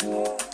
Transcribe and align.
Oh. 0.00 0.47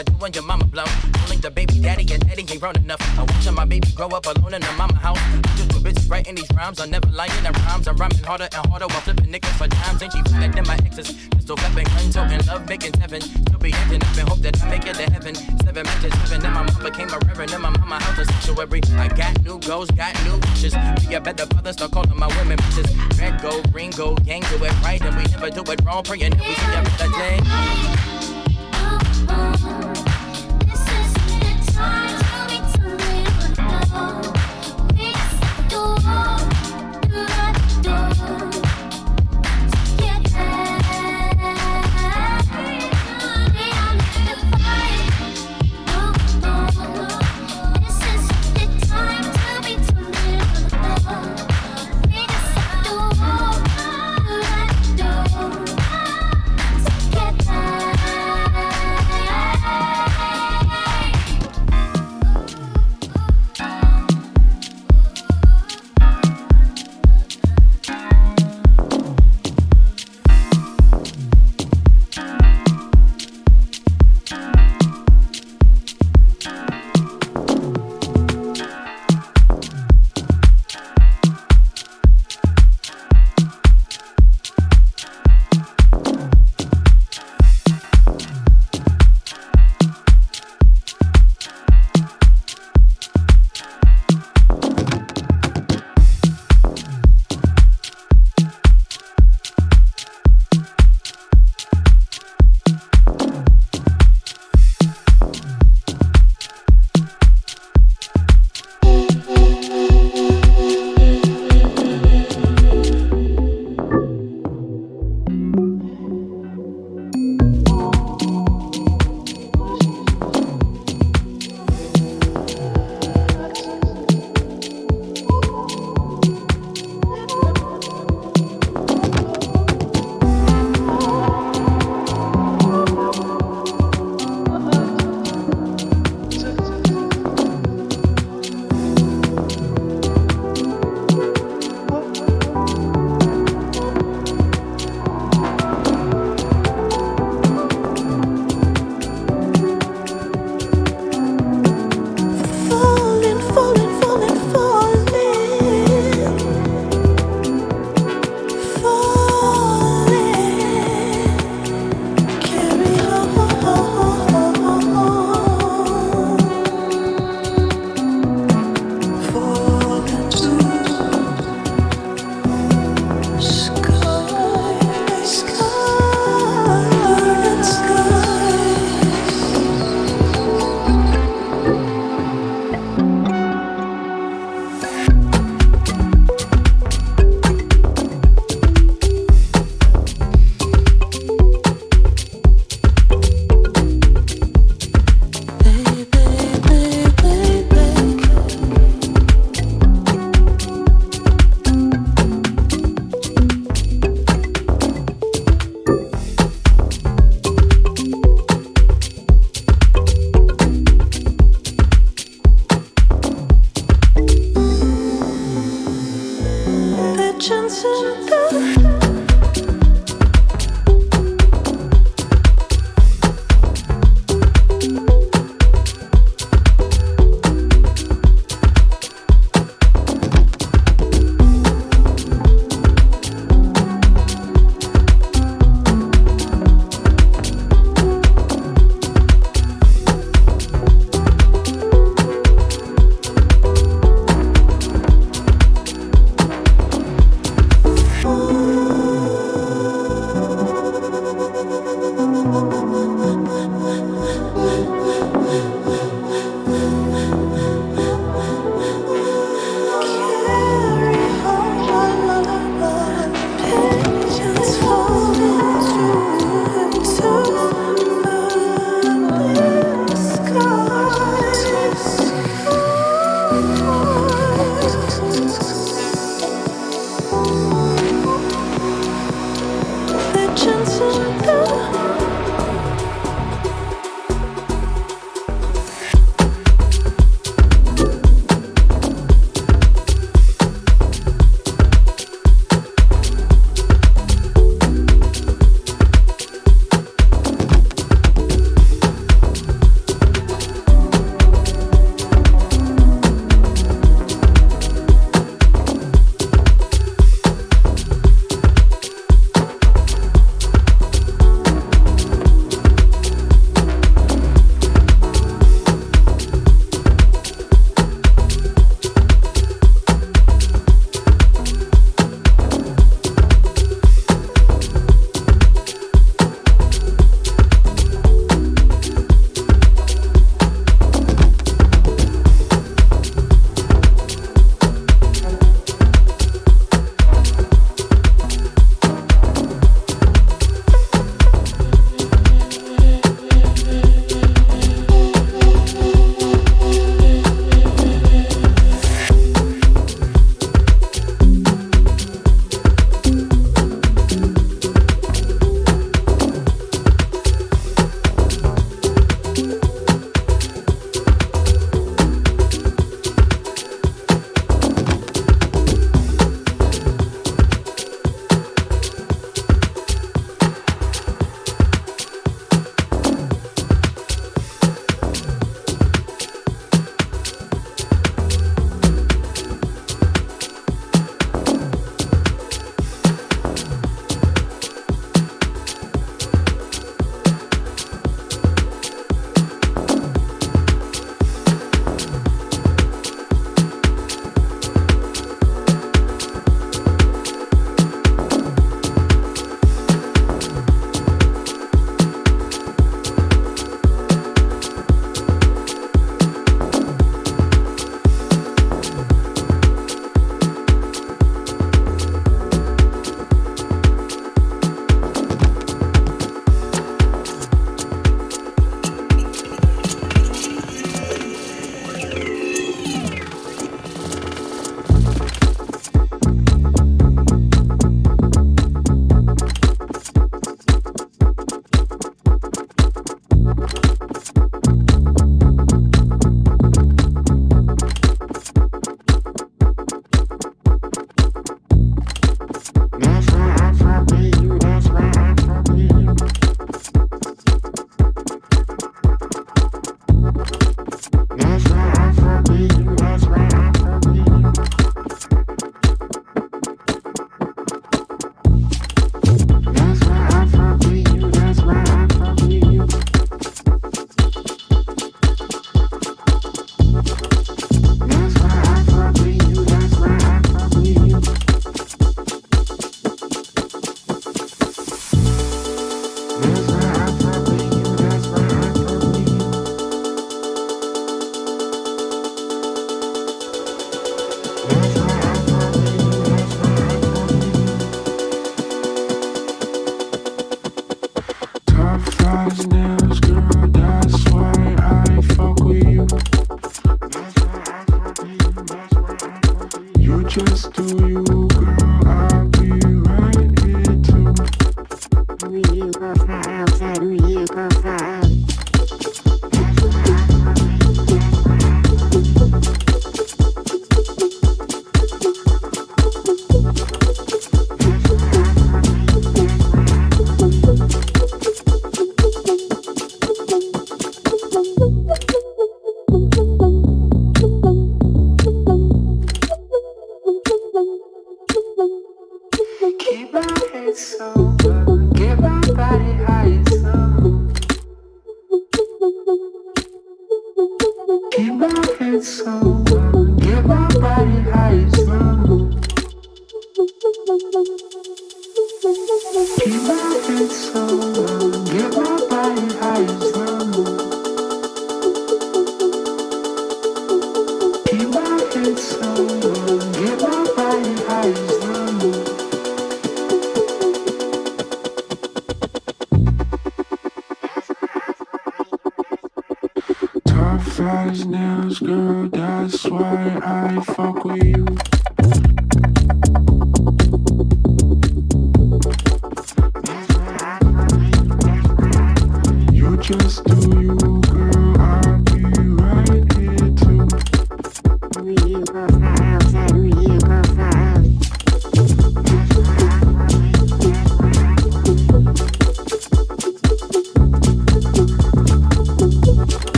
I 0.00 0.02
do 0.02 0.12
when 0.14 0.32
your 0.32 0.44
mama 0.44 0.64
blow? 0.64 0.84
Calling 1.12 1.40
the 1.40 1.50
baby 1.50 1.78
daddy 1.78 2.06
and 2.10 2.26
daddy 2.26 2.40
ain't 2.48 2.58
grown 2.58 2.74
enough. 2.76 3.02
I 3.18 3.22
watching 3.22 3.52
my 3.52 3.66
baby 3.66 3.86
grow 3.92 4.08
up 4.08 4.24
alone 4.24 4.54
in 4.54 4.62
the 4.62 4.72
mama 4.72 4.96
house. 4.96 5.20
Just 5.58 5.72
too 5.72 5.80
busy 5.80 6.08
writing 6.08 6.36
these 6.36 6.48
rhymes. 6.56 6.80
I'm 6.80 6.90
never 6.90 7.08
lying 7.08 7.32
in 7.44 7.52
rhymes. 7.52 7.86
I'm 7.86 7.96
rhyming 7.96 8.24
harder 8.24 8.48
and 8.48 8.66
harder 8.66 8.86
while 8.86 9.02
flipping 9.02 9.30
nickels 9.30 9.52
for 9.60 9.68
times. 9.68 10.02
Ain't 10.02 10.12
she 10.12 10.22
than 10.22 10.64
my 10.64 10.78
exes? 10.86 11.12
Pistol 11.36 11.56
flipping, 11.58 11.84
gun 11.92 12.10
toting, 12.10 12.46
love 12.46 12.66
making 12.66 12.94
seven. 12.94 13.20
Still 13.20 13.58
be 13.58 13.74
ending 13.74 14.00
up 14.00 14.16
and 14.16 14.28
hope 14.28 14.38
that 14.38 14.62
I 14.62 14.70
make 14.70 14.86
it 14.86 14.94
to 14.94 15.10
heaven. 15.12 15.34
Seven 15.34 15.84
matches, 15.84 16.12
seven. 16.24 16.40
Then 16.40 16.52
my 16.54 16.62
mom 16.62 16.82
became 16.82 17.10
a 17.12 17.18
reverend. 17.28 17.50
Then 17.52 17.60
my 17.60 17.68
mama 17.68 18.00
house 18.00 18.18
a 18.20 18.24
sanctuary. 18.24 18.80
I 18.96 19.08
got 19.08 19.36
new 19.44 19.60
goals, 19.60 19.90
got 19.90 20.16
new 20.24 20.40
wishes. 20.48 20.72
Be 21.04 21.14
a 21.14 21.20
better 21.20 21.44
father, 21.44 21.74
start 21.74 21.92
calling 21.92 22.18
my 22.18 22.28
women 22.40 22.56
bitches. 22.56 22.88
Red 23.20 23.42
gold, 23.42 23.70
green 23.70 23.90
gold, 23.90 24.24
gang 24.24 24.40
do 24.48 24.64
it 24.64 24.72
right, 24.80 25.02
and 25.02 25.14
we 25.14 25.24
never 25.24 25.50
do 25.50 25.60
it 25.70 25.84
wrong. 25.84 26.04
Praying 26.04 26.32
that 26.32 26.40
we 26.40 26.54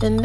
forbidden 0.00 0.24